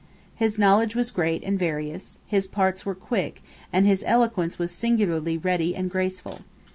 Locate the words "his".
0.33-0.57, 2.25-2.47, 3.85-4.03